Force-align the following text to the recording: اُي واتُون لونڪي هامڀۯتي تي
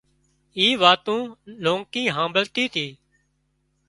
اُي 0.57 0.67
واتُون 0.81 1.21
لونڪي 1.63 2.03
هامڀۯتي 2.15 2.65
تي 2.73 2.87